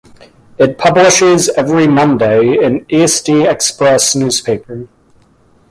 [0.57, 4.87] It publishes every Monday in "Eesti Ekspress" newspaper.